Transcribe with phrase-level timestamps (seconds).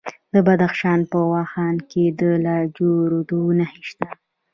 [0.33, 4.09] د بدخشان په واخان کې د لاجوردو نښې شته.